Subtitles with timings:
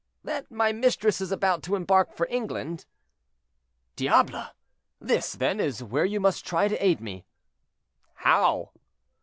[0.23, 2.87] "That my mistress is about to embark for England."
[3.95, 4.45] "Diable!
[4.99, 8.71] this, then, is where you must try to aid me."—"How?"